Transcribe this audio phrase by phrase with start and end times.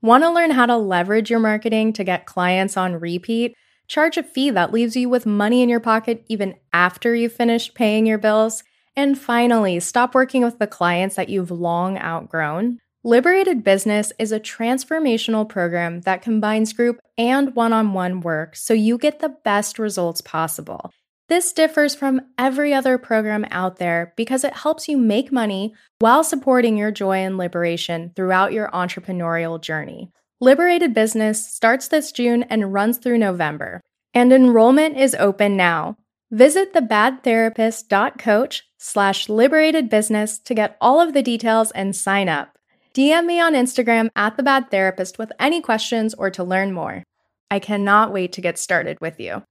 [0.00, 3.56] Want to learn how to leverage your marketing to get clients on repeat?
[3.88, 7.74] Charge a fee that leaves you with money in your pocket even after you've finished
[7.74, 8.62] paying your bills?
[8.94, 12.78] And finally, stop working with the clients that you've long outgrown.
[13.02, 18.74] Liberated Business is a transformational program that combines group and one on one work so
[18.74, 20.92] you get the best results possible.
[21.28, 26.24] This differs from every other program out there because it helps you make money while
[26.24, 30.10] supporting your joy and liberation throughout your entrepreneurial journey.
[30.40, 33.82] Liberated Business starts this June and runs through November,
[34.14, 35.98] and enrollment is open now.
[36.30, 42.56] Visit thebadtherapist.coach slash liberated business to get all of the details and sign up.
[42.94, 47.02] DM me on Instagram at the bad therapist with any questions or to learn more.
[47.50, 49.42] I cannot wait to get started with you.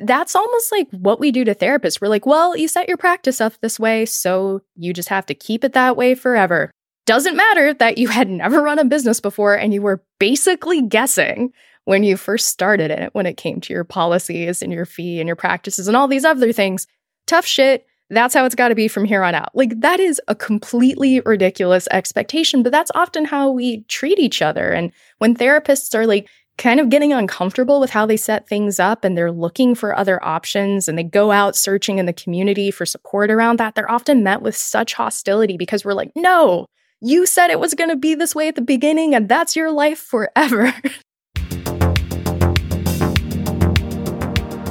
[0.00, 2.00] That's almost like what we do to therapists.
[2.00, 5.34] We're like, well, you set your practice up this way, so you just have to
[5.34, 6.70] keep it that way forever.
[7.06, 11.52] Doesn't matter that you had never run a business before and you were basically guessing
[11.84, 15.26] when you first started it when it came to your policies and your fee and
[15.26, 16.86] your practices and all these other things.
[17.26, 17.86] Tough shit.
[18.10, 19.54] That's how it's got to be from here on out.
[19.54, 24.70] Like, that is a completely ridiculous expectation, but that's often how we treat each other.
[24.72, 29.04] And when therapists are like, kind of getting uncomfortable with how they set things up
[29.04, 32.86] and they're looking for other options and they go out searching in the community for
[32.86, 36.66] support around that, they're often met with such hostility because we're like, no,
[37.00, 39.70] you said it was going to be this way at the beginning and that's your
[39.70, 40.66] life forever.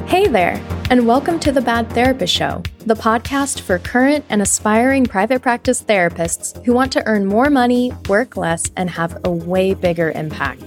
[0.07, 5.05] hey there, and welcome to the Bad Therapist Show, the podcast for current and aspiring
[5.05, 9.73] private practice therapists who want to earn more money, work less, and have a way
[9.73, 10.61] bigger impact.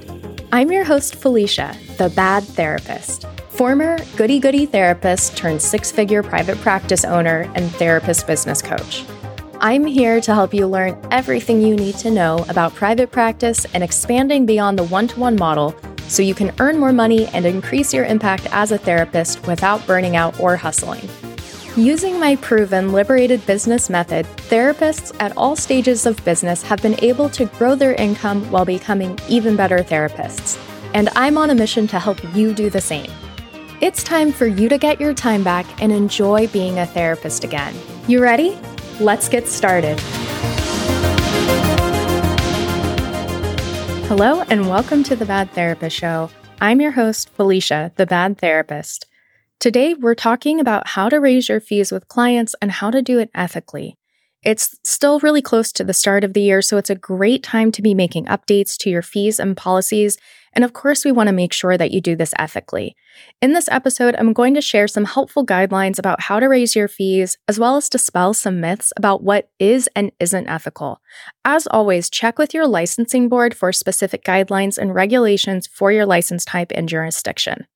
[0.53, 6.57] I'm your host, Felicia, the bad therapist, former goody goody therapist turned six figure private
[6.59, 9.05] practice owner and therapist business coach.
[9.61, 13.83] I'm here to help you learn everything you need to know about private practice and
[13.83, 15.75] expanding beyond the one to one model
[16.07, 20.15] so you can earn more money and increase your impact as a therapist without burning
[20.15, 21.09] out or hustling.
[21.77, 27.29] Using my proven liberated business method, therapists at all stages of business have been able
[27.29, 30.59] to grow their income while becoming even better therapists.
[30.95, 33.11] And I'm on a mission to help you do the same.
[33.83, 37.75] It's time for you to get your time back and enjoy being a therapist again.
[38.09, 38.59] You ready?
[38.99, 40.01] Let's get started.
[44.09, 46.31] Hello, and welcome to the Bad Therapist Show.
[46.59, 49.05] I'm your host, Felicia, the Bad Therapist.
[49.59, 53.19] Today, we're talking about how to raise your fees with clients and how to do
[53.19, 53.97] it ethically.
[54.43, 57.73] It's still really close to the start of the year, so it's a great time
[57.73, 60.19] to be making updates to your fees and policies.
[60.53, 62.95] And of course, we want to make sure that you do this ethically.
[63.41, 66.87] In this episode, I'm going to share some helpful guidelines about how to raise your
[66.87, 71.01] fees, as well as dispel some myths about what is and isn't ethical.
[71.47, 76.45] As always, check with your licensing board for specific guidelines and regulations for your license
[76.45, 77.67] type and jurisdiction.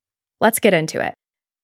[0.40, 1.14] Let's get into it.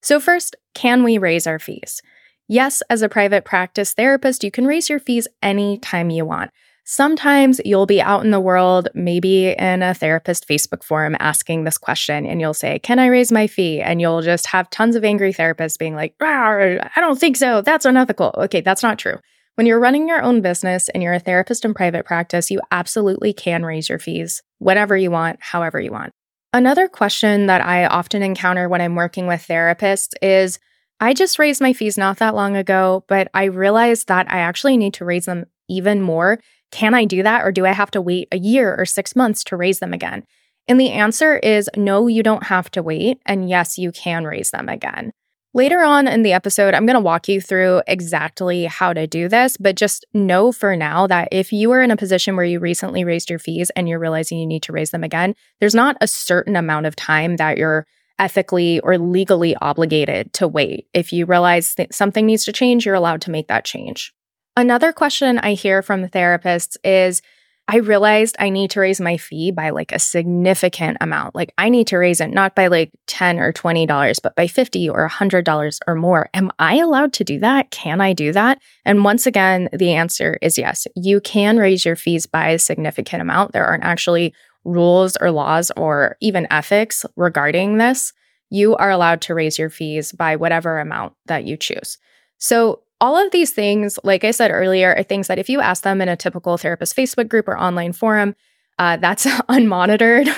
[0.03, 2.01] So, first, can we raise our fees?
[2.49, 6.51] Yes, as a private practice therapist, you can raise your fees anytime you want.
[6.89, 11.79] Sometimes you'll be out in the world, maybe in a therapist Facebook forum, asking this
[11.79, 13.81] question, and you'll say, Can I raise my fee?
[13.81, 17.61] And you'll just have tons of angry therapists being like, I don't think so.
[17.61, 18.33] That's unethical.
[18.39, 19.19] Okay, that's not true.
[19.57, 23.33] When you're running your own business and you're a therapist in private practice, you absolutely
[23.33, 26.13] can raise your fees whenever you want, however you want.
[26.53, 30.59] Another question that I often encounter when I'm working with therapists is
[31.01, 34.77] I just raised my fees not that long ago, but I realized that I actually
[34.77, 36.39] need to raise them even more.
[36.71, 39.45] Can I do that, or do I have to wait a year or six months
[39.45, 40.25] to raise them again?
[40.67, 43.19] And the answer is no, you don't have to wait.
[43.27, 45.13] And yes, you can raise them again.
[45.55, 49.27] Later on in the episode, I'm going to walk you through exactly how to do
[49.27, 52.61] this, but just know for now that if you are in a position where you
[52.61, 55.97] recently raised your fees and you're realizing you need to raise them again, there's not
[56.03, 57.87] a certain amount of time that you're
[58.19, 60.89] ethically or legally obligated to wait.
[60.93, 64.13] If you realize that something needs to change, you're allowed to make that change.
[64.59, 67.21] Another question I hear from therapists is
[67.69, 71.35] I realized I need to raise my fee by like a significant amount.
[71.35, 74.89] Like I need to raise it not by like 10 or $20, but by 50
[74.89, 76.31] or $100 or more.
[76.33, 77.73] Am I allowed to do that?
[77.73, 78.61] Can I do that?
[78.85, 80.87] And once again, the answer is yes.
[80.95, 83.53] You can raise your fees by a significant amount.
[83.53, 84.33] There aren't actually
[84.65, 88.13] rules or laws or even ethics regarding this.
[88.49, 91.99] You are allowed to raise your fees by whatever amount that you choose.
[92.39, 95.83] So all of these things, like I said earlier, are things that if you ask
[95.83, 98.35] them in a typical therapist Facebook group or online forum,
[98.79, 100.29] uh, that's unmonitored,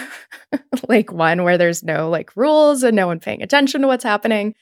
[0.88, 4.54] like one where there's no like rules and no one paying attention to what's happening.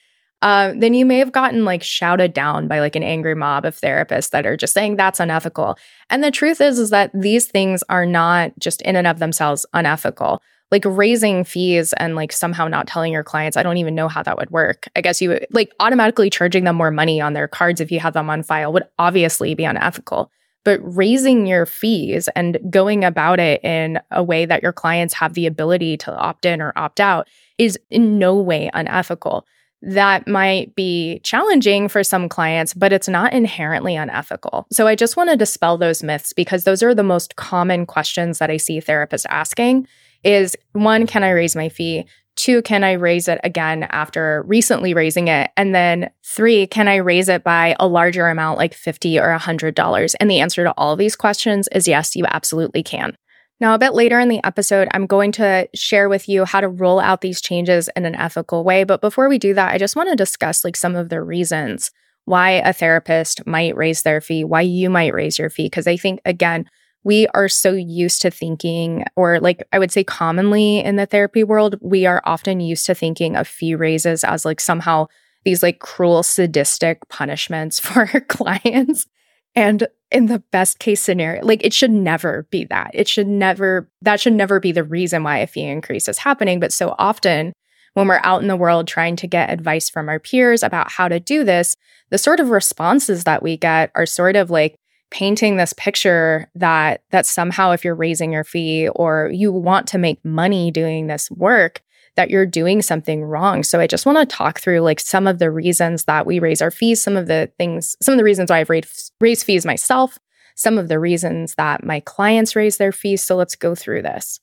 [0.42, 3.74] uh, then you may have gotten like shouted down by like an angry mob of
[3.74, 5.78] therapists that are just saying that's unethical.
[6.10, 9.64] And the truth is, is that these things are not just in and of themselves
[9.72, 10.42] unethical.
[10.70, 14.22] Like raising fees and like somehow not telling your clients, I don't even know how
[14.24, 14.88] that would work.
[14.96, 18.14] I guess you like automatically charging them more money on their cards if you have
[18.14, 20.30] them on file would obviously be unethical.
[20.64, 25.34] But raising your fees and going about it in a way that your clients have
[25.34, 27.28] the ability to opt in or opt out
[27.58, 29.46] is in no way unethical
[29.82, 34.66] that might be challenging for some clients, but it's not inherently unethical.
[34.72, 38.38] So I just want to dispel those myths because those are the most common questions
[38.38, 39.86] that I see therapists asking
[40.26, 42.06] is one, can I raise my fee?
[42.34, 45.50] Two, can I raise it again after recently raising it?
[45.56, 50.14] And then three, can I raise it by a larger amount like 50 or $100?
[50.20, 53.16] And the answer to all of these questions is yes, you absolutely can.
[53.58, 56.68] Now, a bit later in the episode, I'm going to share with you how to
[56.68, 58.84] roll out these changes in an ethical way.
[58.84, 61.90] But before we do that, I just want to discuss like some of the reasons
[62.26, 65.66] why a therapist might raise their fee, why you might raise your fee.
[65.66, 66.66] Because I think, again,
[67.06, 71.44] we are so used to thinking, or like I would say commonly in the therapy
[71.44, 75.06] world, we are often used to thinking of fee raises as like somehow
[75.44, 79.06] these like cruel, sadistic punishments for our clients.
[79.54, 82.90] And in the best case scenario, like it should never be that.
[82.92, 86.58] It should never, that should never be the reason why a fee increase is happening.
[86.58, 87.52] But so often
[87.94, 91.06] when we're out in the world trying to get advice from our peers about how
[91.06, 91.76] to do this,
[92.10, 94.76] the sort of responses that we get are sort of like
[95.10, 99.98] painting this picture that that somehow if you're raising your fee or you want to
[99.98, 101.82] make money doing this work,
[102.16, 103.62] that you're doing something wrong.
[103.62, 106.60] So I just want to talk through like some of the reasons that we raise
[106.60, 109.64] our fees, some of the things, some of the reasons why I've raised, raised fees
[109.64, 110.18] myself,
[110.56, 113.22] some of the reasons that my clients raise their fees.
[113.22, 114.40] So let's go through this.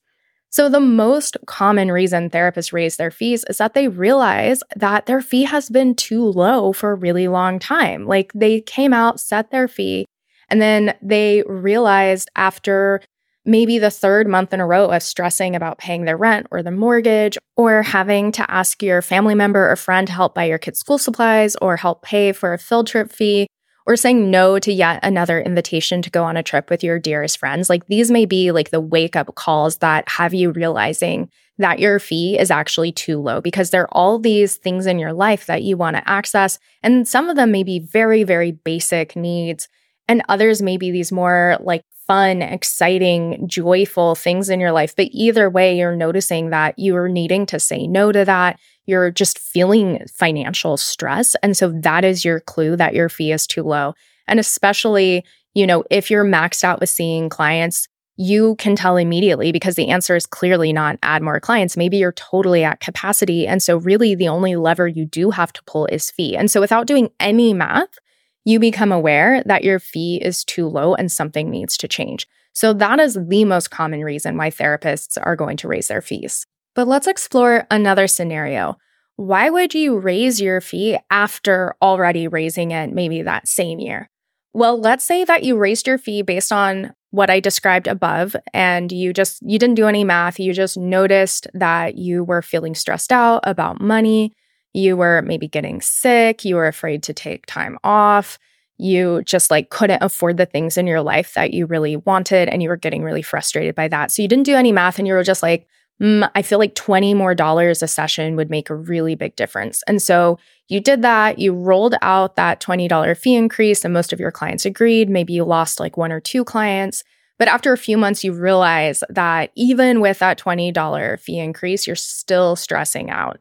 [0.53, 5.19] So, the most common reason therapists raise their fees is that they realize that their
[5.19, 8.05] fee has been too low for a really long time.
[8.05, 10.05] Like they came out, set their fee,
[10.53, 13.01] and then they realized after
[13.43, 16.69] maybe the third month in a row of stressing about paying their rent or the
[16.69, 20.77] mortgage or having to ask your family member or friend to help buy your kids'
[20.77, 23.47] school supplies or help pay for a field trip fee
[23.87, 27.39] or saying no to yet another invitation to go on a trip with your dearest
[27.39, 27.67] friends.
[27.67, 31.97] Like these may be like the wake up calls that have you realizing that your
[31.97, 35.63] fee is actually too low because there are all these things in your life that
[35.63, 36.59] you want to access.
[36.83, 39.67] And some of them may be very, very basic needs.
[40.07, 44.95] And others may be these more like fun, exciting, joyful things in your life.
[44.95, 48.59] But either way, you're noticing that you're needing to say no to that.
[48.85, 51.35] You're just feeling financial stress.
[51.41, 53.93] And so that is your clue that your fee is too low.
[54.27, 55.23] And especially,
[55.53, 59.89] you know, if you're maxed out with seeing clients, you can tell immediately because the
[59.89, 61.77] answer is clearly not add more clients.
[61.77, 63.47] Maybe you're totally at capacity.
[63.47, 66.37] And so, really, the only lever you do have to pull is fee.
[66.37, 67.97] And so, without doing any math,
[68.45, 72.27] you become aware that your fee is too low and something needs to change.
[72.53, 76.45] So, that is the most common reason why therapists are going to raise their fees.
[76.75, 78.77] But let's explore another scenario.
[79.15, 84.09] Why would you raise your fee after already raising it maybe that same year?
[84.53, 88.91] Well, let's say that you raised your fee based on what I described above and
[88.91, 93.11] you just you didn't do any math, you just noticed that you were feeling stressed
[93.11, 94.33] out about money
[94.73, 98.39] you were maybe getting sick, you were afraid to take time off,
[98.77, 102.63] you just like couldn't afford the things in your life that you really wanted and
[102.63, 104.11] you were getting really frustrated by that.
[104.11, 105.67] So you didn't do any math and you were just like,
[106.01, 109.83] mm, I feel like 20 more dollars a session would make a really big difference.
[109.87, 110.39] And so
[110.69, 114.65] you did that, you rolled out that $20 fee increase and most of your clients
[114.65, 115.09] agreed.
[115.09, 117.03] Maybe you lost like one or two clients.
[117.37, 121.95] But after a few months, you realize that even with that $20 fee increase, you're
[121.95, 123.39] still stressing out.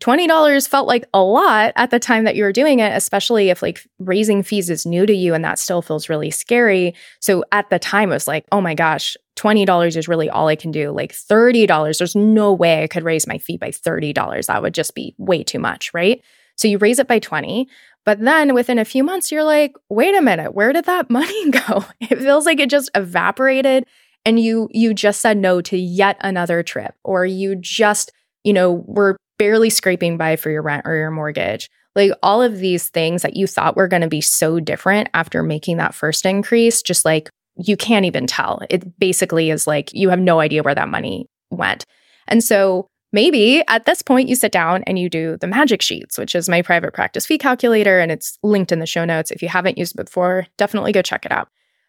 [0.00, 3.62] $20 felt like a lot at the time that you were doing it, especially if
[3.62, 6.94] like raising fees is new to you and that still feels really scary.
[7.20, 10.56] So at the time, it was like, oh my gosh, $20 is really all I
[10.56, 10.90] can do.
[10.90, 14.46] Like $30, there's no way I could raise my fee by $30.
[14.46, 16.22] That would just be way too much, right?
[16.56, 17.68] So you raise it by 20,
[18.04, 21.50] but then within a few months, you're like, wait a minute, where did that money
[21.50, 21.84] go?
[22.00, 23.86] It feels like it just evaporated
[24.24, 28.84] and you you just said no to yet another trip or you just you know
[28.86, 31.68] were barely scraping by for your rent or your mortgage.
[31.94, 35.42] Like all of these things that you thought were going to be so different after
[35.42, 38.62] making that first increase, just like you can't even tell.
[38.70, 41.84] It basically is like you have no idea where that money went.
[42.26, 46.16] And so maybe at this point you sit down and you do the magic sheets,
[46.16, 49.30] which is my private practice fee calculator and it's linked in the show notes.
[49.30, 51.48] If you haven't used it before, definitely go check it out.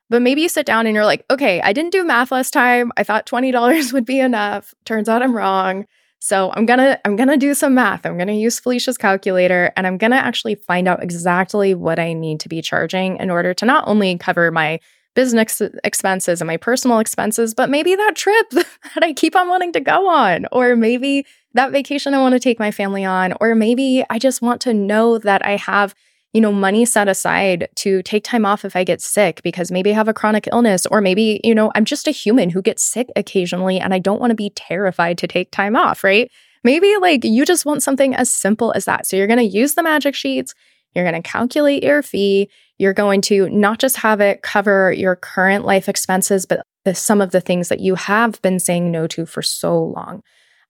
[0.09, 2.91] But maybe you sit down and you're like, okay, I didn't do math last time.
[2.97, 4.73] I thought $20 would be enough.
[4.83, 5.85] Turns out I'm wrong.
[6.25, 8.03] So I'm going to I'm going to do some math.
[8.03, 11.99] I'm going to use Felicia's calculator and I'm going to actually find out exactly what
[11.99, 14.79] I need to be charging in order to not only cover my
[15.13, 19.71] business expenses and my personal expenses, but maybe that trip that I keep on wanting
[19.73, 23.53] to go on, or maybe that vacation I want to take my family on, or
[23.53, 25.93] maybe I just want to know that I have
[26.35, 29.91] you know, money set aside to take time off if I get sick because maybe
[29.91, 32.83] I have a chronic illness, or maybe, you know, I'm just a human who gets
[32.83, 36.29] sick occasionally and I don't want to be terrified to take time off, right?
[36.61, 39.07] Maybe like you just want something as simple as that.
[39.07, 40.53] So you're going to use the magic sheets,
[40.93, 42.49] you're going to calculate your fee,
[42.79, 47.21] you're going to not just have it cover your current life expenses, but the, some
[47.21, 50.21] of the things that you have been saying no to for so long.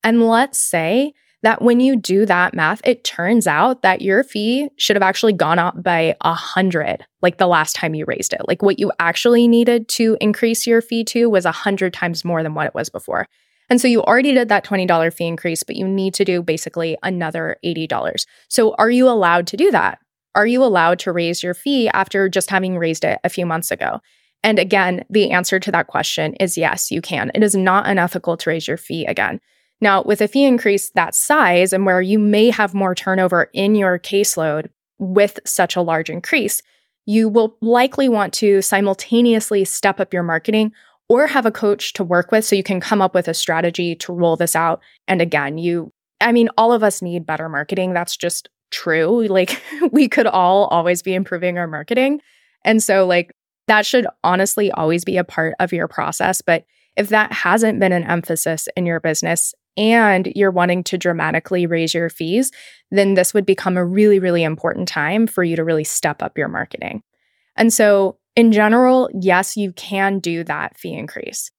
[0.03, 1.13] And let's say
[1.45, 5.31] that when you do that math, it turns out that your fee should have actually
[5.31, 8.41] gone up by a hundred, like the last time you raised it.
[8.47, 12.41] Like what you actually needed to increase your fee to was a hundred times more
[12.41, 13.27] than what it was before.
[13.69, 16.97] And so you already did that $20 fee increase, but you need to do basically
[17.03, 18.25] another $80.
[18.49, 19.99] So are you allowed to do that?
[20.33, 23.69] Are you allowed to raise your fee after just having raised it a few months
[23.69, 24.01] ago?
[24.43, 27.29] And again, the answer to that question is yes, you can.
[27.35, 29.39] It is not unethical to raise your fee again.
[29.81, 33.75] Now, with a fee increase that size and where you may have more turnover in
[33.75, 36.61] your caseload with such a large increase,
[37.05, 40.71] you will likely want to simultaneously step up your marketing
[41.07, 43.95] or have a coach to work with so you can come up with a strategy
[43.95, 44.81] to roll this out.
[45.07, 47.93] And again, you, I mean, all of us need better marketing.
[47.93, 49.27] That's just true.
[49.27, 52.21] Like, we could all always be improving our marketing.
[52.63, 53.31] And so, like,
[53.67, 56.41] that should honestly always be a part of your process.
[56.41, 56.65] But
[56.95, 61.93] if that hasn't been an emphasis in your business, and you're wanting to dramatically raise
[61.93, 62.51] your fees,
[62.91, 66.37] then this would become a really, really important time for you to really step up
[66.37, 67.01] your marketing.
[67.55, 71.51] And so, in general, yes, you can do that fee increase.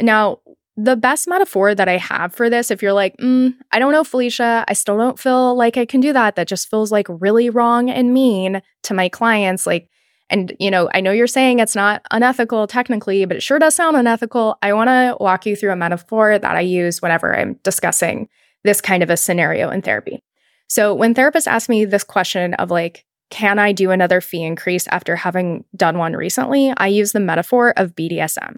[0.00, 0.38] Now,
[0.76, 4.04] the best metaphor that I have for this, if you're like, mm, I don't know,
[4.04, 6.36] Felicia, I still don't feel like I can do that.
[6.36, 9.66] That just feels like really wrong and mean to my clients.
[9.66, 9.88] Like,
[10.32, 13.74] and, you know, I know you're saying it's not unethical technically, but it sure does
[13.74, 14.56] sound unethical.
[14.62, 18.28] I want to walk you through a metaphor that I use whenever I'm discussing
[18.64, 20.22] this kind of a scenario in therapy.
[20.68, 24.86] So when therapists ask me this question of like, can I do another fee increase
[24.88, 26.72] after having done one recently?
[26.76, 28.56] I use the metaphor of BDSM.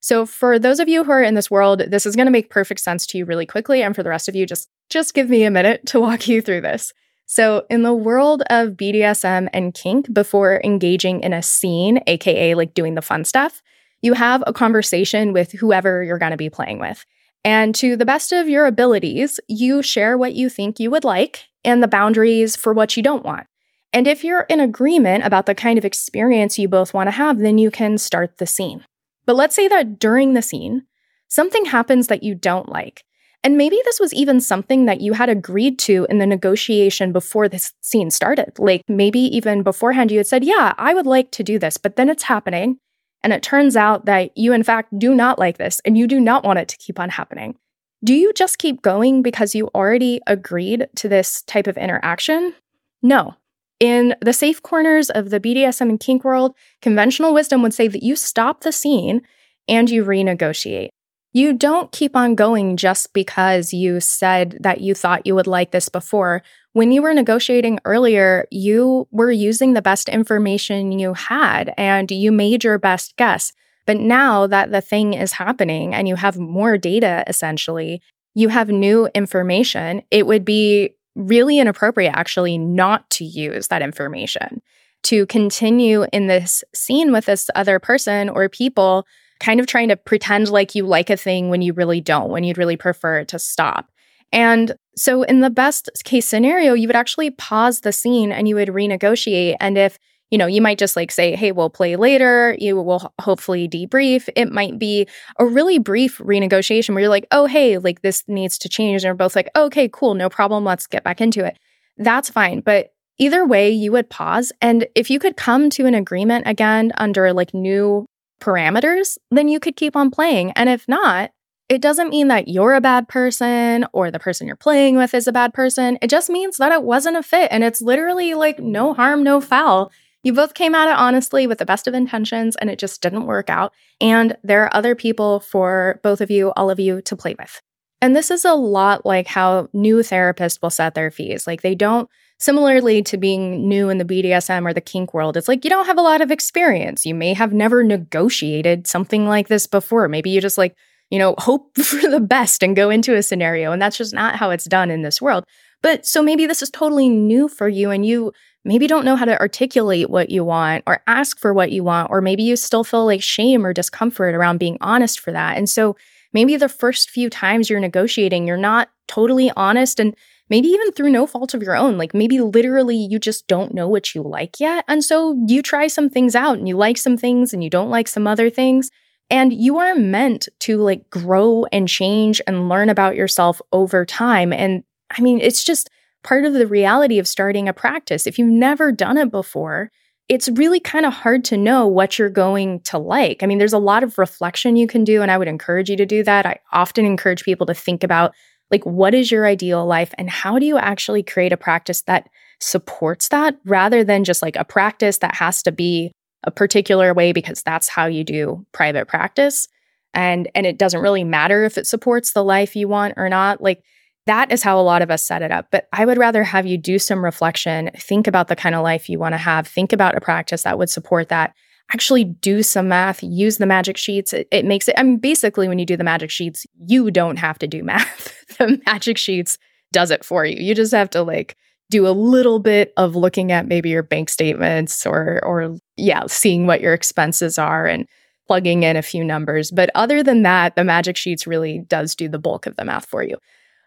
[0.00, 2.50] So for those of you who are in this world, this is going to make
[2.50, 5.30] perfect sense to you really quickly and for the rest of you just just give
[5.30, 6.92] me a minute to walk you through this.
[7.26, 12.74] So, in the world of BDSM and kink, before engaging in a scene, AKA like
[12.74, 13.62] doing the fun stuff,
[14.02, 17.04] you have a conversation with whoever you're going to be playing with.
[17.44, 21.44] And to the best of your abilities, you share what you think you would like
[21.64, 23.46] and the boundaries for what you don't want.
[23.92, 27.38] And if you're in agreement about the kind of experience you both want to have,
[27.38, 28.84] then you can start the scene.
[29.24, 30.86] But let's say that during the scene,
[31.28, 33.04] something happens that you don't like.
[33.44, 37.46] And maybe this was even something that you had agreed to in the negotiation before
[37.46, 38.58] this scene started.
[38.58, 41.96] Like maybe even beforehand, you had said, Yeah, I would like to do this, but
[41.96, 42.78] then it's happening.
[43.22, 46.20] And it turns out that you, in fact, do not like this and you do
[46.20, 47.56] not want it to keep on happening.
[48.02, 52.54] Do you just keep going because you already agreed to this type of interaction?
[53.02, 53.34] No.
[53.80, 58.02] In the safe corners of the BDSM and kink world, conventional wisdom would say that
[58.02, 59.22] you stop the scene
[59.68, 60.90] and you renegotiate.
[61.36, 65.72] You don't keep on going just because you said that you thought you would like
[65.72, 66.44] this before.
[66.74, 72.30] When you were negotiating earlier, you were using the best information you had and you
[72.30, 73.52] made your best guess.
[73.84, 78.00] But now that the thing is happening and you have more data, essentially,
[78.36, 84.62] you have new information, it would be really inappropriate actually not to use that information
[85.02, 89.04] to continue in this scene with this other person or people
[89.44, 92.44] kind of trying to pretend like you like a thing when you really don't, when
[92.44, 93.90] you'd really prefer it to stop.
[94.32, 98.54] And so, in the best case scenario, you would actually pause the scene and you
[98.54, 99.56] would renegotiate.
[99.60, 99.98] And if
[100.30, 102.56] you know, you might just like say, hey, we'll play later.
[102.58, 104.28] You will hopefully debrief.
[104.34, 105.06] It might be
[105.38, 109.04] a really brief renegotiation where you're like, oh, hey, like this needs to change.
[109.04, 110.64] And we're both like, okay, cool, no problem.
[110.64, 111.56] Let's get back into it.
[111.98, 112.60] That's fine.
[112.60, 114.52] But either way, you would pause.
[114.60, 118.08] And if you could come to an agreement again under like new
[118.44, 120.52] parameters, then you could keep on playing.
[120.52, 121.30] And if not,
[121.68, 125.26] it doesn't mean that you're a bad person or the person you're playing with is
[125.26, 125.98] a bad person.
[126.02, 127.48] It just means that it wasn't a fit.
[127.50, 129.90] And it's literally like no harm, no foul.
[130.22, 133.26] You both came at it honestly with the best of intentions and it just didn't
[133.26, 133.72] work out.
[134.00, 137.62] And there are other people for both of you, all of you to play with.
[138.02, 141.46] And this is a lot like how new therapists will set their fees.
[141.46, 142.10] Like they don't
[142.44, 145.86] Similarly to being new in the BDSM or the kink world, it's like you don't
[145.86, 147.06] have a lot of experience.
[147.06, 150.08] You may have never negotiated something like this before.
[150.08, 150.76] Maybe you just like,
[151.08, 153.72] you know, hope for the best and go into a scenario.
[153.72, 155.44] And that's just not how it's done in this world.
[155.80, 158.30] But so maybe this is totally new for you and you
[158.62, 162.10] maybe don't know how to articulate what you want or ask for what you want,
[162.10, 165.56] or maybe you still feel like shame or discomfort around being honest for that.
[165.56, 165.96] And so
[166.34, 170.14] maybe the first few times you're negotiating, you're not totally honest and
[170.50, 171.96] maybe even through no fault of your own.
[171.96, 174.84] Like maybe literally you just don't know what you like yet.
[174.88, 177.90] And so you try some things out and you like some things and you don't
[177.90, 178.90] like some other things.
[179.30, 184.52] And you are meant to like grow and change and learn about yourself over time.
[184.52, 185.88] And I mean, it's just
[186.22, 188.26] part of the reality of starting a practice.
[188.26, 189.90] If you've never done it before,
[190.28, 193.42] it's really kind of hard to know what you're going to like.
[193.42, 195.96] I mean, there's a lot of reflection you can do, and I would encourage you
[195.98, 196.46] to do that.
[196.46, 198.34] I often encourage people to think about
[198.70, 202.28] like, what is your ideal life, and how do you actually create a practice that
[202.60, 206.12] supports that rather than just like a practice that has to be
[206.44, 209.68] a particular way because that's how you do private practice.
[210.12, 213.60] And, and it doesn't really matter if it supports the life you want or not.
[213.60, 213.82] Like,
[214.26, 215.66] that is how a lot of us set it up.
[215.70, 219.08] But I would rather have you do some reflection, think about the kind of life
[219.08, 221.54] you want to have, think about a practice that would support that.
[221.92, 224.32] Actually, do some math, use the magic sheets.
[224.32, 227.36] It, it makes it, I mean, basically, when you do the magic sheets, you don't
[227.36, 228.34] have to do math.
[228.58, 229.58] the magic sheets
[229.92, 230.56] does it for you.
[230.56, 231.56] You just have to like
[231.90, 236.66] do a little bit of looking at maybe your bank statements or, or yeah, seeing
[236.66, 238.06] what your expenses are and
[238.46, 239.70] plugging in a few numbers.
[239.70, 243.06] But other than that, the magic sheets really does do the bulk of the math
[243.06, 243.36] for you.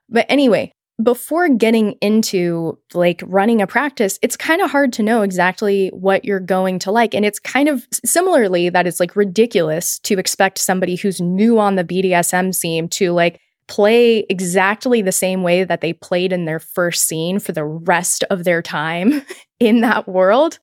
[0.09, 5.21] But anyway, before getting into like running a practice, it's kind of hard to know
[5.21, 7.13] exactly what you're going to like.
[7.13, 11.75] And it's kind of similarly that it's like ridiculous to expect somebody who's new on
[11.75, 16.59] the BDSM scene to like play exactly the same way that they played in their
[16.59, 19.21] first scene for the rest of their time
[19.59, 20.59] in that world.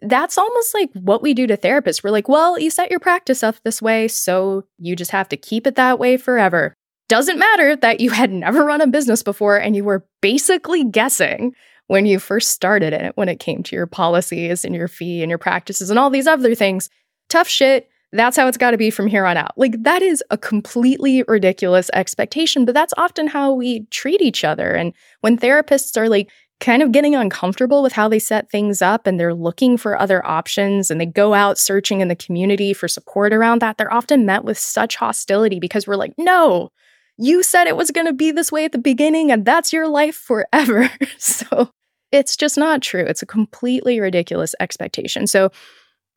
[0.00, 2.04] That's almost like what we do to therapists.
[2.04, 5.36] We're like, well, you set your practice up this way, so you just have to
[5.36, 6.76] keep it that way forever.
[7.08, 11.54] Doesn't matter that you had never run a business before and you were basically guessing
[11.86, 15.30] when you first started it when it came to your policies and your fee and
[15.30, 16.90] your practices and all these other things.
[17.28, 17.88] Tough shit.
[18.12, 19.52] That's how it's got to be from here on out.
[19.58, 24.72] Like, that is a completely ridiculous expectation, but that's often how we treat each other.
[24.72, 29.06] And when therapists are like, kind of getting uncomfortable with how they set things up
[29.06, 32.88] and they're looking for other options and they go out searching in the community for
[32.88, 36.72] support around that, they're often met with such hostility because we're like, no,
[37.18, 39.88] you said it was going to be this way at the beginning and that's your
[39.88, 40.90] life forever.
[41.18, 41.70] so
[42.12, 43.04] it's just not true.
[43.04, 45.26] It's a completely ridiculous expectation.
[45.26, 45.50] So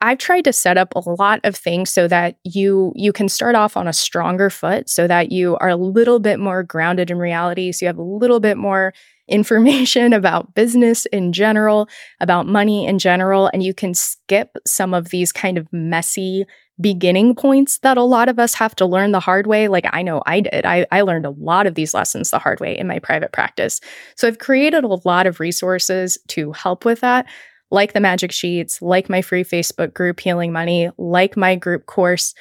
[0.04, 3.56] I've tried to set up a lot of things so that you you can start
[3.56, 7.20] off on a stronger foot so that you are a little bit more grounded in
[7.20, 8.94] reality so you have a little bit more
[9.28, 11.88] information about business in general,
[12.20, 16.46] about money in general and you can skip some of these kind of messy
[16.82, 19.67] beginning points that a lot of us have to learn the hard way.
[19.67, 20.65] Like I know I did.
[20.65, 23.80] I, I learned a lot of these lessons the hard way in my private practice.
[24.15, 27.28] So I've created a lot of resources to help with that,
[27.70, 32.34] like the magic sheets, like my free Facebook group, Healing Money, like my group course.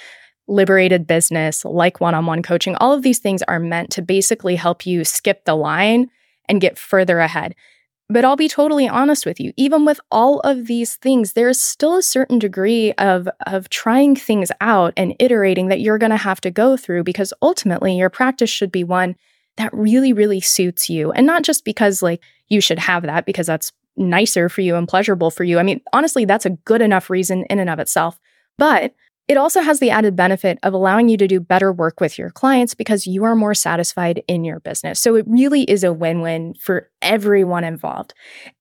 [0.49, 4.57] Liberated business, like one on one coaching, all of these things are meant to basically
[4.57, 6.11] help you skip the line
[6.49, 7.55] and get further ahead.
[8.11, 11.97] But I'll be totally honest with you, even with all of these things, there's still
[11.97, 16.41] a certain degree of, of trying things out and iterating that you're going to have
[16.41, 19.15] to go through because ultimately your practice should be one
[19.59, 21.13] that really, really suits you.
[21.13, 24.89] And not just because like you should have that because that's nicer for you and
[24.89, 25.61] pleasurable for you.
[25.61, 28.19] I mean, honestly, that's a good enough reason in and of itself.
[28.59, 28.93] But
[29.31, 32.31] it also has the added benefit of allowing you to do better work with your
[32.31, 34.99] clients because you are more satisfied in your business.
[34.99, 38.13] So it really is a win win for everyone involved.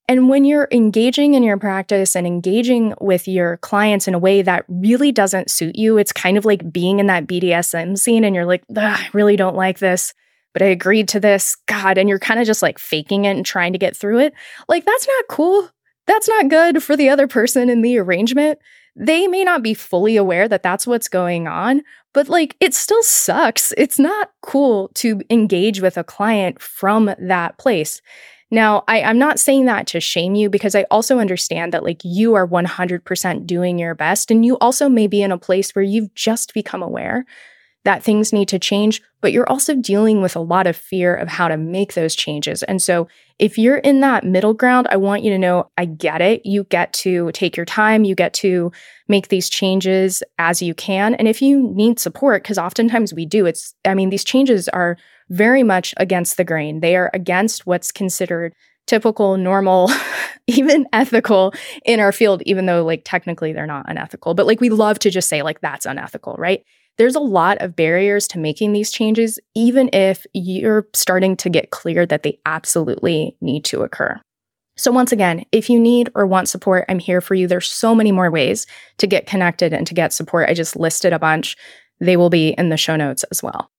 [0.08, 4.44] And when you're engaging in your practice and engaging with your clients in a way
[4.44, 8.36] that really doesn't suit you, it's kind of like being in that BDSM scene and
[8.36, 10.14] you're like, I really don't like this,
[10.54, 11.56] but I agreed to this.
[11.66, 11.98] God.
[11.98, 14.36] And you're kind of just like faking it and trying to get through it.
[14.68, 15.68] Like, that's not cool.
[16.06, 18.60] That's not good for the other person in the arrangement
[18.96, 21.82] they may not be fully aware that that's what's going on,
[22.14, 23.74] but like it still sucks.
[23.78, 28.02] It's not cool to engage with a client from that place.
[28.52, 32.02] Now, I, am not saying that to shame you because I also understand that like
[32.04, 34.32] you are 100% doing your best.
[34.32, 37.26] And you also may be in a place where you've just become aware
[37.90, 41.28] that things need to change, but you're also dealing with a lot of fear of
[41.28, 42.62] how to make those changes.
[42.62, 43.08] And so,
[43.40, 46.46] if you're in that middle ground, I want you to know I get it.
[46.46, 48.72] You get to take your time, you get to
[49.08, 51.16] make these changes as you can.
[51.16, 54.96] And if you need support, because oftentimes we do, it's, I mean, these changes are
[55.30, 58.54] very much against the grain, they are against what's considered
[58.86, 59.90] typical, normal,
[60.48, 61.54] even ethical
[61.86, 64.36] in our field, even though like technically they're not unethical.
[64.36, 66.64] But like we love to just say like that's unethical, right?
[67.00, 71.72] There's a lot of barriers to making these changes, even if you're starting to get
[71.72, 74.20] clear that they absolutely need to occur.
[74.78, 77.48] So, once again, if you need or want support, I'm here for you.
[77.48, 80.50] There's so many more ways to get connected and to get support.
[80.50, 81.56] I just listed a bunch.
[82.02, 83.72] They will be in the show notes as well.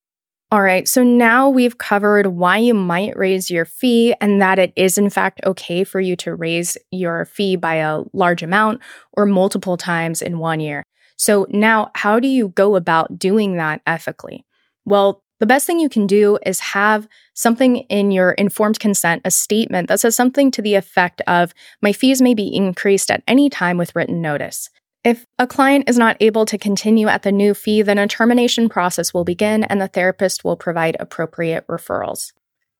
[0.50, 4.72] All right, so now we've covered why you might raise your fee and that it
[4.76, 8.80] is, in fact, okay for you to raise your fee by a large amount
[9.12, 10.82] or multiple times in one year.
[11.20, 14.46] So, now how do you go about doing that ethically?
[14.86, 19.30] Well, the best thing you can do is have something in your informed consent, a
[19.30, 21.52] statement that says something to the effect of,
[21.82, 24.70] My fees may be increased at any time with written notice.
[25.04, 28.70] If a client is not able to continue at the new fee, then a termination
[28.70, 32.32] process will begin and the therapist will provide appropriate referrals.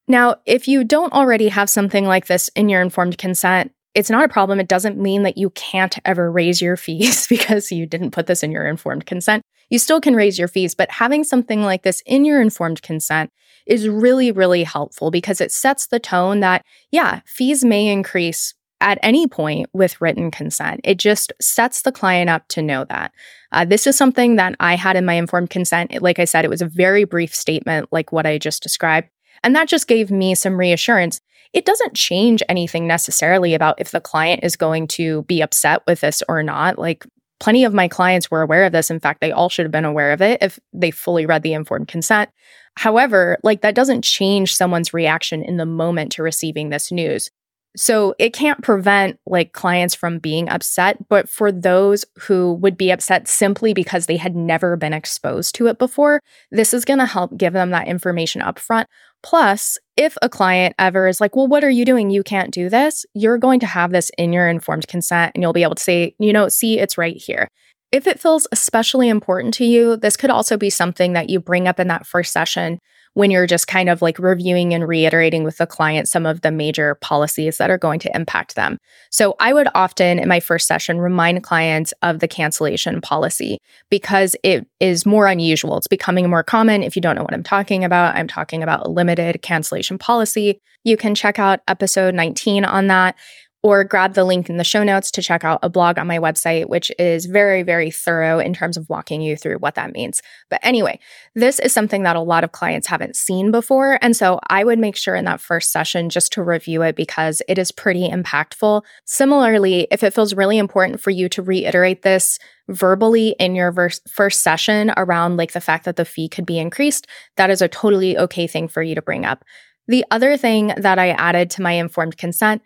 [0.07, 4.23] Now, if you don't already have something like this in your informed consent, it's not
[4.23, 4.59] a problem.
[4.59, 8.43] It doesn't mean that you can't ever raise your fees because you didn't put this
[8.43, 9.43] in your informed consent.
[9.69, 13.31] You still can raise your fees, but having something like this in your informed consent
[13.65, 18.97] is really, really helpful because it sets the tone that, yeah, fees may increase at
[19.03, 20.81] any point with written consent.
[20.83, 23.11] It just sets the client up to know that.
[23.51, 26.01] Uh, this is something that I had in my informed consent.
[26.01, 29.09] Like I said, it was a very brief statement, like what I just described.
[29.43, 31.21] And that just gave me some reassurance.
[31.53, 36.01] It doesn't change anything necessarily about if the client is going to be upset with
[36.01, 36.79] this or not.
[36.79, 37.05] Like,
[37.41, 38.91] plenty of my clients were aware of this.
[38.91, 41.53] In fact, they all should have been aware of it if they fully read the
[41.53, 42.29] informed consent.
[42.77, 47.29] However, like that doesn't change someone's reaction in the moment to receiving this news.
[47.75, 52.91] So it can't prevent like clients from being upset, but for those who would be
[52.91, 57.05] upset simply because they had never been exposed to it before, this is going to
[57.05, 58.87] help give them that information up front.
[59.23, 62.09] Plus, if a client ever is like, well, what are you doing?
[62.09, 63.05] You can't do this.
[63.13, 66.15] You're going to have this in your informed consent and you'll be able to say,
[66.19, 67.47] you know, see, it's right here.
[67.91, 71.67] If it feels especially important to you, this could also be something that you bring
[71.67, 72.79] up in that first session
[73.13, 76.51] when you're just kind of like reviewing and reiterating with the client some of the
[76.51, 78.77] major policies that are going to impact them.
[79.09, 83.57] So I would often in my first session remind clients of the cancellation policy
[83.89, 85.77] because it is more unusual.
[85.77, 86.83] It's becoming more common.
[86.83, 90.61] If you don't know what I'm talking about, I'm talking about a limited cancellation policy.
[90.83, 93.15] You can check out episode 19 on that
[93.63, 96.17] or grab the link in the show notes to check out a blog on my
[96.17, 100.21] website, which is very, very thorough in terms of walking you through what that means.
[100.49, 100.99] But anyway,
[101.35, 103.99] this is something that a lot of clients haven't seen before.
[104.01, 107.41] And so I would make sure in that first session just to review it because
[107.47, 108.81] it is pretty impactful.
[109.05, 113.99] Similarly, if it feels really important for you to reiterate this, verbally in your verse,
[114.09, 117.67] first session around like the fact that the fee could be increased, that is a
[117.67, 119.43] totally okay thing for you to bring up.
[119.87, 122.61] The other thing that I added to my informed consent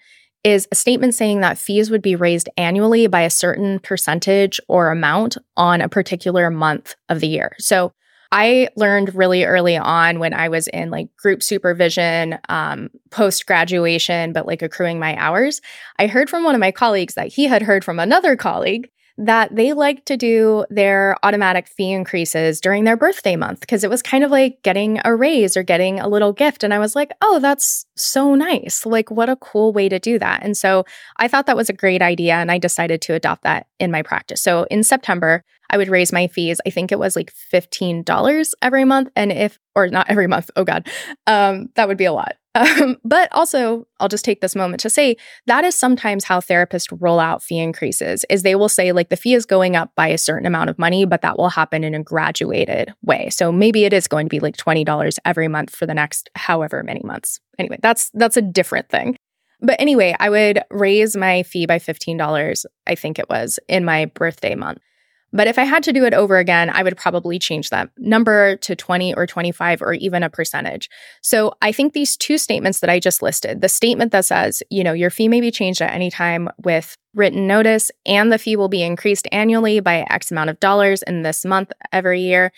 [0.45, 4.91] is a statement saying that fees would be raised annually by a certain percentage or
[4.91, 7.55] amount on a particular month of the year.
[7.57, 7.91] So
[8.31, 14.33] I learned really early on when I was in like group supervision, um, post graduation,
[14.33, 15.61] but like accruing my hours.
[15.97, 19.55] I heard from one of my colleagues that he had heard from another colleague that
[19.55, 24.01] they like to do their automatic fee increases during their birthday month because it was
[24.01, 26.63] kind of like getting a raise or getting a little gift.
[26.63, 28.85] And I was like, oh, that's so nice.
[28.85, 30.43] Like, what a cool way to do that.
[30.43, 30.83] And so
[31.17, 32.35] I thought that was a great idea.
[32.35, 34.41] And I decided to adopt that in my practice.
[34.41, 36.59] So in September, I would raise my fees.
[36.65, 39.09] I think it was like $15 every month.
[39.15, 40.87] And if, or not every month, oh God,
[41.25, 42.35] um, that would be a lot.
[42.55, 46.87] Um, but also, I'll just take this moment to say that is sometimes how therapists
[46.99, 50.07] roll out fee increases is they will say like the fee is going up by
[50.07, 53.29] a certain amount of money, but that will happen in a graduated way.
[53.29, 56.81] So maybe it is going to be like $20 every month for the next however
[56.81, 57.41] many months.
[57.59, 59.17] Anyway, that's that's a different thing.
[59.61, 64.05] But anyway, I would raise my fee by $15, I think it was, in my
[64.05, 64.79] birthday month.
[65.35, 68.55] But if I had to do it over again, I would probably change that number
[68.57, 70.89] to 20 or 25 or even a percentage.
[71.21, 74.83] So I think these two statements that I just listed the statement that says, you
[74.83, 78.55] know, your fee may be changed at any time with written notice and the fee
[78.55, 82.51] will be increased annually by X amount of dollars in this month every year.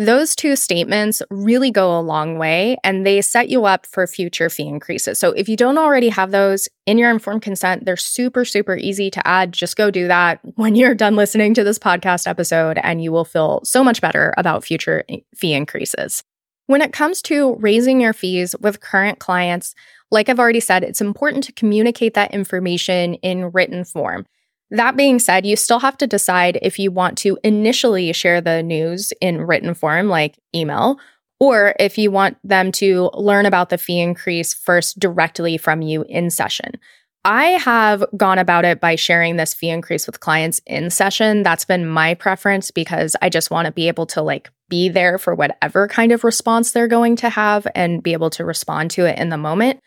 [0.00, 4.48] Those two statements really go a long way and they set you up for future
[4.48, 5.18] fee increases.
[5.18, 9.10] So if you don't already have those in your informed consent, they're super, super easy
[9.10, 9.52] to add.
[9.52, 13.26] Just go do that when you're done listening to this podcast episode and you will
[13.26, 15.04] feel so much better about future
[15.36, 16.22] fee increases.
[16.66, 19.74] When it comes to raising your fees with current clients,
[20.10, 24.24] like I've already said, it's important to communicate that information in written form.
[24.70, 28.62] That being said, you still have to decide if you want to initially share the
[28.62, 30.98] news in written form, like email,
[31.40, 36.04] or if you want them to learn about the fee increase first directly from you
[36.08, 36.72] in session.
[37.24, 41.42] I have gone about it by sharing this fee increase with clients in session.
[41.42, 45.18] That's been my preference because I just want to be able to like be there
[45.18, 49.04] for whatever kind of response they're going to have and be able to respond to
[49.04, 49.80] it in the moment.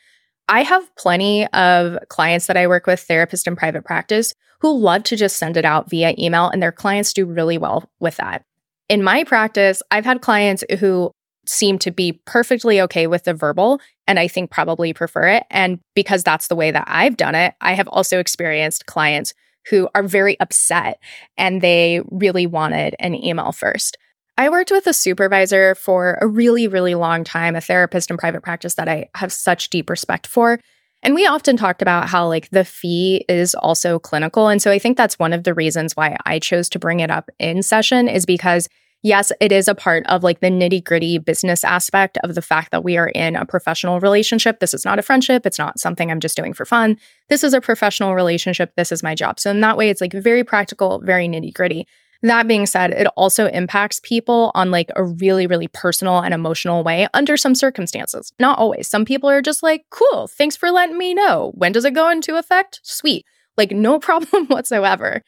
[0.48, 5.04] I have plenty of clients that I work with, therapists in private practice, who love
[5.04, 8.46] to just send it out via email, and their clients do really well with that.
[8.88, 11.12] In my practice, I've had clients who
[11.46, 15.44] seem to be perfectly okay with the verbal and I think probably prefer it.
[15.52, 19.34] And because that's the way that I've done it, I have also experienced clients
[19.70, 20.98] who are very upset
[21.38, 23.98] and they really wanted an email first.
[24.38, 28.44] I worked with a supervisor for a really, really long time, a therapist in private
[28.44, 30.60] practice that I have such deep respect for.
[31.04, 34.48] And we often talked about how, like, the fee is also clinical.
[34.48, 37.12] And so I think that's one of the reasons why I chose to bring it
[37.12, 38.70] up in session, is because
[39.04, 42.72] yes, it is a part of like the nitty gritty business aspect of the fact
[42.72, 44.60] that we are in a professional relationship.
[44.60, 45.46] This is not a friendship.
[45.46, 46.98] It's not something I'm just doing for fun.
[47.30, 48.72] This is a professional relationship.
[48.76, 49.40] This is my job.
[49.40, 51.86] So, in that way, it's like very practical, very nitty gritty.
[52.24, 56.82] That being said, it also impacts people on like a really, really personal and emotional
[56.82, 58.32] way under some circumstances.
[58.40, 58.88] Not always.
[58.88, 61.52] Some people are just like, cool, thanks for letting me know.
[61.56, 62.80] When does it go into effect?
[62.82, 63.26] Sweet.
[63.58, 65.22] Like, no problem whatsoever.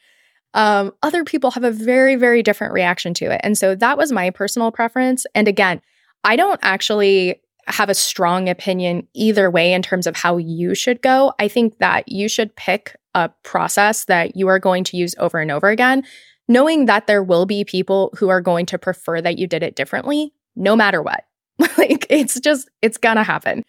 [0.54, 3.42] Um, other people have a very, very different reaction to it.
[3.44, 5.26] And so that was my personal preference.
[5.34, 5.82] And again,
[6.24, 11.02] I don't actually have a strong opinion either way in terms of how you should
[11.02, 11.34] go.
[11.38, 15.40] I think that you should pick a process that you are going to use over
[15.40, 16.04] and over again,
[16.48, 19.76] knowing that there will be people who are going to prefer that you did it
[19.76, 21.24] differently, no matter what.
[21.78, 23.64] like it's just, it's gonna happen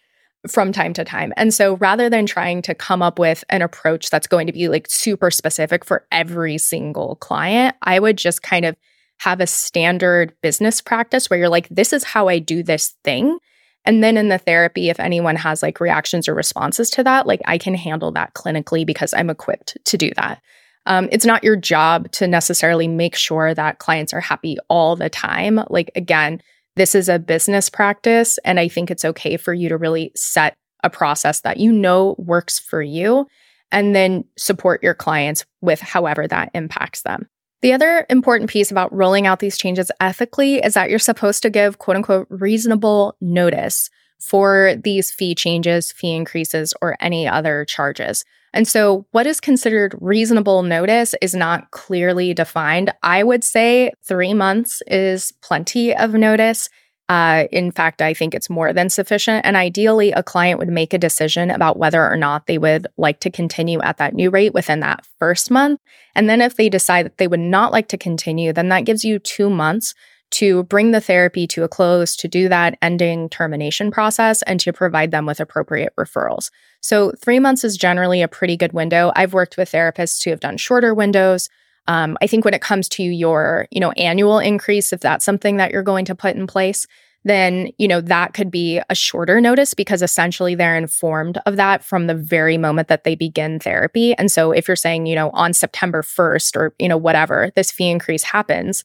[0.46, 1.32] from time to time.
[1.36, 4.68] And so rather than trying to come up with an approach that's going to be
[4.68, 8.76] like super specific for every single client, I would just kind of
[9.18, 13.38] have a standard business practice where you're like, this is how I do this thing.
[13.84, 17.40] And then in the therapy, if anyone has like reactions or responses to that, like
[17.46, 20.40] I can handle that clinically because I'm equipped to do that.
[20.86, 25.10] Um, it's not your job to necessarily make sure that clients are happy all the
[25.10, 25.60] time.
[25.68, 26.40] Like, again,
[26.76, 28.38] this is a business practice.
[28.44, 32.14] And I think it's okay for you to really set a process that you know
[32.18, 33.26] works for you
[33.70, 37.28] and then support your clients with however that impacts them.
[37.60, 41.50] The other important piece about rolling out these changes ethically is that you're supposed to
[41.50, 48.24] give quote unquote reasonable notice for these fee changes, fee increases, or any other charges.
[48.52, 52.92] And so, what is considered reasonable notice is not clearly defined.
[53.02, 56.68] I would say three months is plenty of notice.
[57.08, 59.46] Uh, in fact, I think it's more than sufficient.
[59.46, 63.20] And ideally, a client would make a decision about whether or not they would like
[63.20, 65.80] to continue at that new rate within that first month.
[66.14, 69.04] And then, if they decide that they would not like to continue, then that gives
[69.04, 69.94] you two months
[70.30, 74.72] to bring the therapy to a close, to do that ending termination process, and to
[74.72, 76.50] provide them with appropriate referrals.
[76.80, 79.12] So, three months is generally a pretty good window.
[79.16, 81.48] I've worked with therapists who have done shorter windows.
[81.86, 85.56] Um, I think when it comes to your, you know, annual increase, if that's something
[85.56, 86.86] that you're going to put in place,
[87.24, 91.82] then you know that could be a shorter notice because essentially they're informed of that
[91.82, 95.30] from the very moment that they begin therapy and so if you're saying you know
[95.30, 98.84] on september 1st or you know whatever this fee increase happens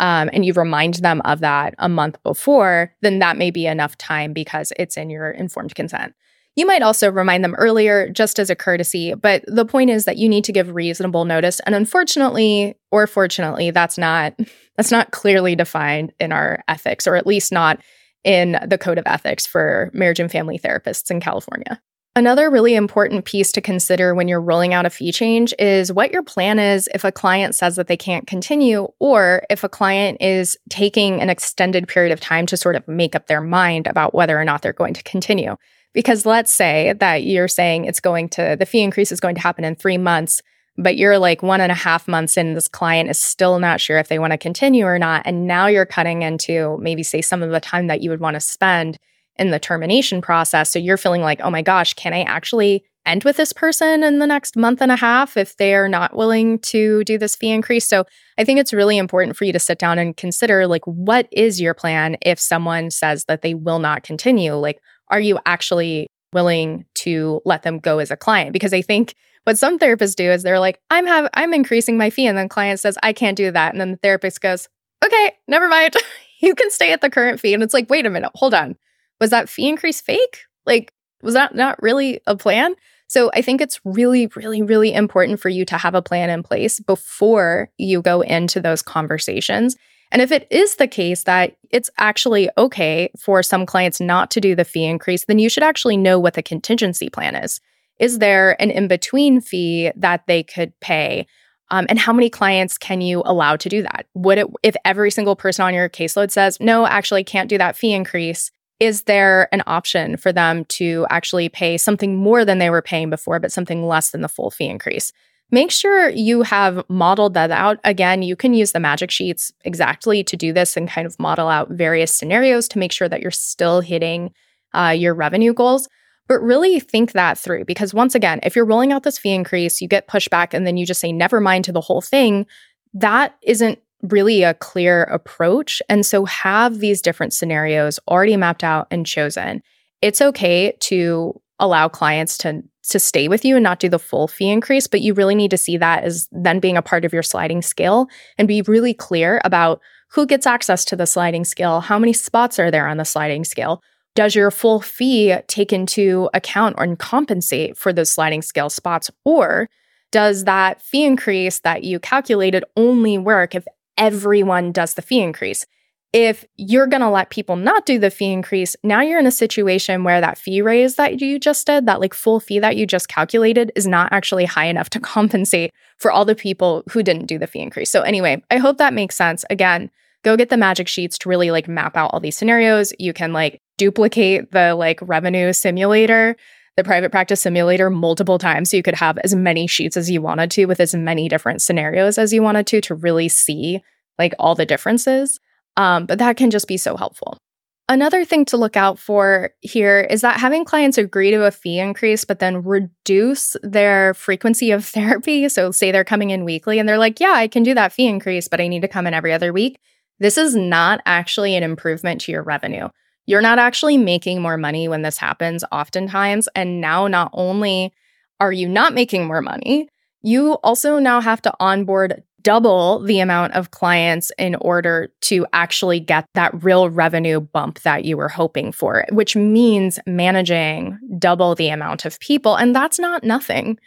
[0.00, 3.96] um, and you remind them of that a month before, then that may be enough
[3.96, 6.14] time because it's in your informed consent.
[6.56, 10.18] You might also remind them earlier just as a courtesy, but the point is that
[10.18, 14.34] you need to give reasonable notice and unfortunately or fortunately that's not
[14.76, 17.80] that's not clearly defined in our ethics or at least not
[18.24, 21.80] in the code of ethics for marriage and family therapists in California.
[22.16, 26.12] Another really important piece to consider when you're rolling out a fee change is what
[26.12, 30.18] your plan is if a client says that they can't continue, or if a client
[30.20, 34.14] is taking an extended period of time to sort of make up their mind about
[34.14, 35.56] whether or not they're going to continue.
[35.94, 39.40] Because let's say that you're saying it's going to, the fee increase is going to
[39.40, 40.42] happen in three months,
[40.76, 43.98] but you're like one and a half months in, this client is still not sure
[43.98, 45.22] if they want to continue or not.
[45.24, 48.34] And now you're cutting into maybe, say, some of the time that you would want
[48.34, 48.98] to spend
[49.36, 50.70] in the termination process.
[50.70, 54.18] So you're feeling like, oh my gosh, can I actually end with this person in
[54.18, 57.50] the next month and a half if they are not willing to do this fee
[57.50, 57.86] increase?
[57.86, 58.04] So
[58.36, 61.60] I think it's really important for you to sit down and consider like, what is
[61.60, 64.54] your plan if someone says that they will not continue?
[64.54, 68.52] Like, are you actually willing to let them go as a client?
[68.52, 69.14] Because I think
[69.44, 72.26] what some therapists do is they're like, I'm have I'm increasing my fee.
[72.26, 73.72] And then the client says, I can't do that.
[73.72, 74.68] And then the therapist goes,
[75.04, 75.94] Okay, never mind.
[76.40, 77.54] you can stay at the current fee.
[77.54, 78.76] And it's like, wait a minute, hold on
[79.20, 80.44] was that fee increase fake?
[80.66, 82.74] Like, was that not really a plan?
[83.06, 86.42] So I think it's really, really, really important for you to have a plan in
[86.42, 89.76] place before you go into those conversations.
[90.14, 94.40] And if it is the case that it's actually okay for some clients not to
[94.40, 97.60] do the fee increase, then you should actually know what the contingency plan is.
[97.98, 101.26] Is there an in between fee that they could pay?
[101.72, 104.06] Um, and how many clients can you allow to do that?
[104.14, 107.74] Would it, if every single person on your caseload says, no, actually can't do that
[107.74, 112.70] fee increase, is there an option for them to actually pay something more than they
[112.70, 115.12] were paying before, but something less than the full fee increase?
[115.50, 117.78] Make sure you have modeled that out.
[117.84, 121.48] Again, you can use the magic sheets exactly to do this and kind of model
[121.48, 124.32] out various scenarios to make sure that you're still hitting
[124.72, 125.88] uh, your revenue goals.
[126.26, 129.80] But really think that through because once again, if you're rolling out this fee increase,
[129.80, 132.46] you get pushback and then you just say never mind to the whole thing,
[132.94, 135.82] that isn't really a clear approach.
[135.88, 139.62] And so have these different scenarios already mapped out and chosen.
[140.02, 144.28] It's okay to allow clients to to stay with you and not do the full
[144.28, 147.12] fee increase, but you really need to see that as then being a part of
[147.12, 148.06] your sliding scale
[148.38, 152.58] and be really clear about who gets access to the sliding scale, how many spots
[152.58, 153.82] are there on the sliding scale,
[154.14, 159.10] does your full fee take into account or compensate for those sliding scale spots?
[159.24, 159.68] Or
[160.12, 163.66] does that fee increase that you calculated only work if
[163.98, 165.66] everyone does the fee increase?
[166.14, 169.32] If you're going to let people not do the fee increase, now you're in a
[169.32, 172.86] situation where that fee raise that you just did, that like full fee that you
[172.86, 177.26] just calculated, is not actually high enough to compensate for all the people who didn't
[177.26, 177.90] do the fee increase.
[177.90, 179.44] So, anyway, I hope that makes sense.
[179.50, 179.90] Again,
[180.22, 182.92] go get the magic sheets to really like map out all these scenarios.
[183.00, 186.36] You can like duplicate the like revenue simulator,
[186.76, 188.70] the private practice simulator multiple times.
[188.70, 191.60] So you could have as many sheets as you wanted to with as many different
[191.60, 193.82] scenarios as you wanted to to really see
[194.16, 195.40] like all the differences.
[195.76, 197.38] Um, but that can just be so helpful.
[197.86, 201.78] Another thing to look out for here is that having clients agree to a fee
[201.78, 205.48] increase, but then reduce their frequency of therapy.
[205.48, 208.06] So, say they're coming in weekly and they're like, Yeah, I can do that fee
[208.06, 209.78] increase, but I need to come in every other week.
[210.18, 212.88] This is not actually an improvement to your revenue.
[213.26, 216.48] You're not actually making more money when this happens, oftentimes.
[216.54, 217.92] And now, not only
[218.40, 219.88] are you not making more money,
[220.22, 225.98] you also now have to onboard double the amount of clients in order to actually
[225.98, 231.70] get that real revenue bump that you were hoping for, which means managing double the
[231.70, 232.54] amount of people.
[232.54, 233.78] And that's not nothing.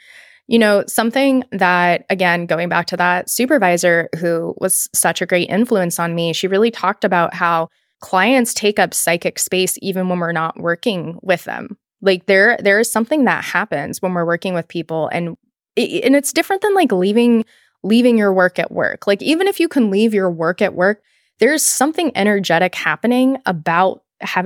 [0.48, 5.50] You know, something that, again, going back to that supervisor who was such a great
[5.50, 10.20] influence on me, she really talked about how clients take up psychic space even when
[10.20, 11.78] we're not working with them.
[12.02, 15.36] Like there, there is something that happens when we're working with people, and
[15.76, 17.43] it, and it's different than like leaving
[17.88, 19.08] leaving your work at work.
[19.08, 21.02] Like even if you can leave your work at work,
[21.39, 24.04] there's something energetic happening about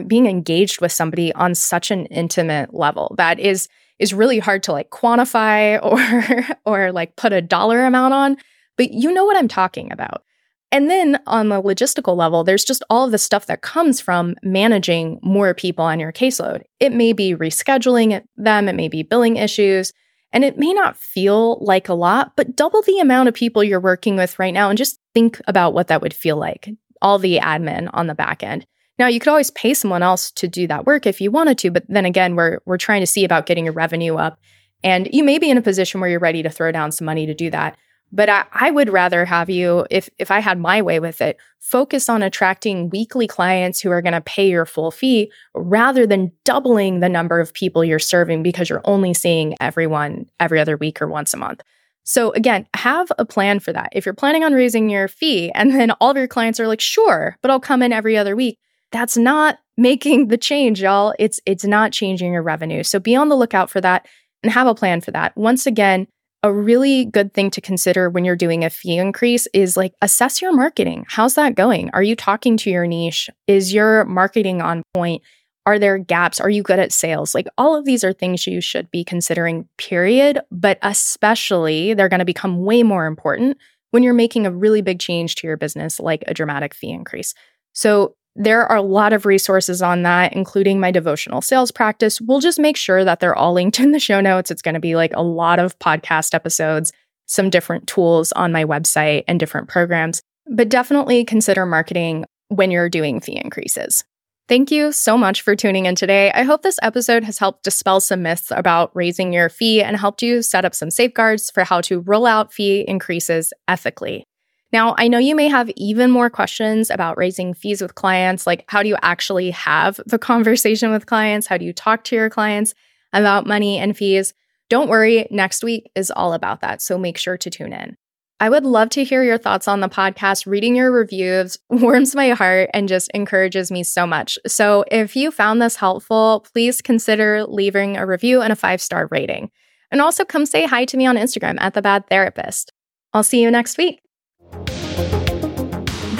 [0.08, 4.72] being engaged with somebody on such an intimate level that is is really hard to
[4.72, 5.80] like quantify
[6.66, 8.38] or or like put a dollar amount on
[8.78, 10.24] but you know what I'm talking about.
[10.72, 14.36] And then on the logistical level, there's just all of the stuff that comes from
[14.42, 16.64] managing more people on your caseload.
[16.80, 19.92] It may be rescheduling them, it may be billing issues,
[20.34, 23.80] and it may not feel like a lot, but double the amount of people you're
[23.80, 26.70] working with right now and just think about what that would feel like.
[27.02, 28.66] All the admin on the back end.
[29.00, 31.72] Now, you could always pay someone else to do that work if you wanted to,
[31.72, 34.40] but then again, we're we're trying to see about getting your revenue up.
[34.84, 37.26] And you may be in a position where you're ready to throw down some money
[37.26, 37.78] to do that.
[38.12, 41.38] But I, I, would rather have you, if if I had my way with it,
[41.60, 46.32] focus on attracting weekly clients who are going to pay your full fee rather than
[46.44, 51.02] doubling the number of people you're serving because you're only seeing everyone every other week
[51.02, 51.62] or once a month.
[52.04, 53.90] So again, have a plan for that.
[53.94, 56.82] If you're planning on raising your fee and then all of your clients are like,
[56.82, 58.60] sure, but I'll come in every other week,
[58.92, 61.14] that's not making the change, y'all.
[61.20, 62.84] It's it's not changing your revenue.
[62.84, 64.08] So be on the lookout for that
[64.44, 65.36] and have a plan for that.
[65.38, 66.08] Once again,
[66.44, 70.42] a really good thing to consider when you're doing a fee increase is like assess
[70.42, 71.06] your marketing.
[71.08, 71.90] How's that going?
[71.94, 73.30] Are you talking to your niche?
[73.48, 75.22] Is your marketing on point?
[75.68, 76.40] Are there gaps?
[76.40, 77.36] Are you good at sales?
[77.36, 80.42] Like all of these are things you should be considering, period.
[80.50, 83.58] But especially, they're going to become way more important
[83.92, 87.36] when you're making a really big change to your business, like a dramatic fee increase.
[87.74, 92.22] So there are a lot of resources on that, including my devotional sales practice.
[92.22, 94.52] We'll just make sure that they're all linked in the show notes.
[94.52, 96.92] It's going to be like a lot of podcast episodes,
[97.26, 100.22] some different tools on my website, and different programs.
[100.48, 104.04] But definitely consider marketing when you're doing fee increases.
[104.48, 106.30] Thank you so much for tuning in today.
[106.34, 110.22] I hope this episode has helped dispel some myths about raising your fee and helped
[110.22, 114.26] you set up some safeguards for how to roll out fee increases ethically.
[114.74, 118.64] Now, I know you may have even more questions about raising fees with clients, like
[118.68, 121.48] how do you actually have the conversation with clients?
[121.48, 122.74] How do you talk to your clients
[123.14, 124.34] about money and fees?
[124.70, 126.82] Don't worry, next week is all about that.
[126.82, 127.98] So make sure to tune in.
[128.40, 130.48] I would love to hear your thoughts on the podcast.
[130.48, 134.40] Reading your reviews warms my heart and just encourages me so much.
[134.48, 139.08] So if you found this helpful, please consider leaving a review and a five star
[139.12, 139.52] rating.
[139.92, 142.72] And also come say hi to me on Instagram at The Bad Therapist.
[143.14, 144.01] I'll see you next week.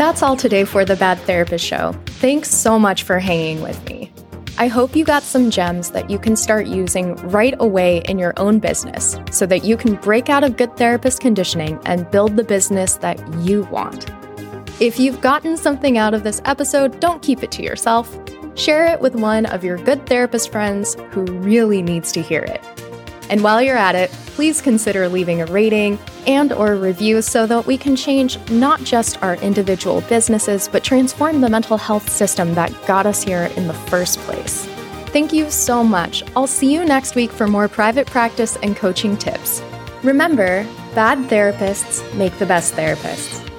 [0.02, 1.92] That's all today for The Bad Therapist Show.
[2.08, 4.12] Thanks so much for hanging with me.
[4.58, 8.34] I hope you got some gems that you can start using right away in your
[8.38, 12.44] own business so that you can break out of good therapist conditioning and build the
[12.44, 14.10] business that you want.
[14.82, 18.12] If you've gotten something out of this episode, don't keep it to yourself.
[18.56, 22.91] Share it with one of your good therapist friends who really needs to hear it.
[23.32, 27.66] And while you're at it, please consider leaving a rating and or review so that
[27.66, 32.72] we can change not just our individual businesses, but transform the mental health system that
[32.86, 34.66] got us here in the first place.
[35.08, 36.24] Thank you so much.
[36.36, 39.62] I'll see you next week for more private practice and coaching tips.
[40.04, 40.64] Remember,
[40.94, 43.51] bad therapists make the best therapists.